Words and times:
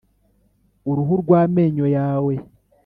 uruhu 0.89 1.13
rw'amenyo 1.21 1.85
yawe. 1.97 2.33